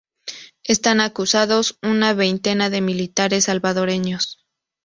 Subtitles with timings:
[0.63, 4.47] Están acusados una veintena de militares salvadoreños.